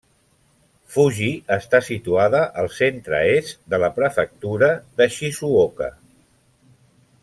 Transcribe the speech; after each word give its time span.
Fuji 0.93 1.27
està 1.57 1.81
situada 1.89 2.41
al 2.63 2.71
centre-est 2.79 3.61
de 3.75 3.83
la 3.87 3.93
prefectura 4.01 4.73
de 5.03 5.11
Shizuoka. 5.19 5.95